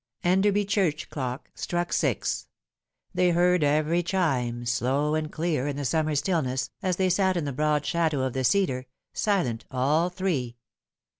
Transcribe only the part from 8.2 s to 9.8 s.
of the cedar, silent